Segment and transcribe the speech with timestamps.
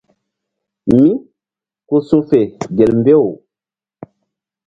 [0.91, 1.03] Mí
[1.87, 2.41] ku su̧fe
[2.77, 3.25] gel mbew.